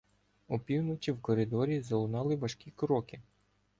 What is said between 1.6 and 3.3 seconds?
залунали важкі кроки.